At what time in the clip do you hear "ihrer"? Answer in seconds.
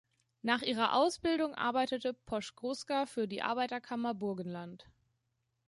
0.63-0.95